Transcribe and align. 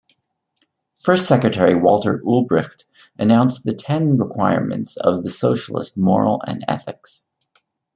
First 1.03 1.27
Secretary 1.27 1.75
Walter 1.75 2.17
Ulbricht 2.25 2.85
announced 3.19 3.63
the 3.63 3.75
"ten 3.75 4.17
requirements 4.17 4.97
of 4.97 5.21
the 5.21 5.29
socialist 5.29 5.95
moral 5.95 6.41
and 6.43 6.65
ethics". 6.67 7.27